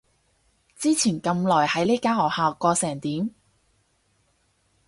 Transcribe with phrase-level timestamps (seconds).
[0.75, 3.29] 之前咁耐喺呢間學校過成點？